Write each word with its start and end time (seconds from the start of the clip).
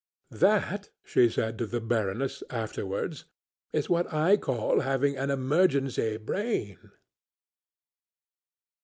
"That," 0.31 0.89
she 1.03 1.29
said 1.29 1.59
to 1.59 1.67
the 1.67 1.79
Baroness 1.79 2.41
afterwards 2.49 3.25
"is 3.71 3.87
what 3.87 4.11
I 4.11 4.35
call 4.35 4.79
having 4.79 5.15
an 5.15 5.29
emergency 5.29 6.17
brain." 6.17 6.79